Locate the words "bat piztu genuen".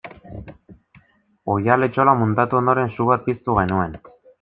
3.15-3.99